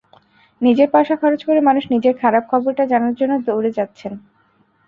নিজের 0.61 0.87
পয়সা 0.93 1.15
খরচ 1.21 1.41
করে 1.43 1.59
মানুষ 1.61 1.83
নিজের 1.93 2.13
খারাপ 2.21 2.43
খবরটা 2.51 2.83
জানার 2.91 3.13
জন্য 3.19 3.33
দৌড়ে 3.47 3.71
যাচ্ছেন। 3.77 4.13